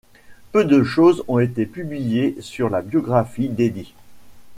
[0.51, 3.93] Peu de choses ont été publiées sur la biographie d'Eddy.